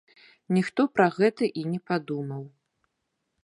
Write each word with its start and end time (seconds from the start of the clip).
Ніхто 0.57 0.81
пра 0.95 1.07
гэта 1.17 1.51
і 1.63 1.67
не 1.73 1.79
падумаў. 1.91 2.43